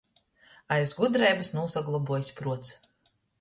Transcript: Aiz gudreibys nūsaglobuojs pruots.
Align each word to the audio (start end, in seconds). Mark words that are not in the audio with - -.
Aiz 0.75 0.93
gudreibys 0.99 1.51
nūsaglobuojs 1.59 2.33
pruots. 2.41 2.75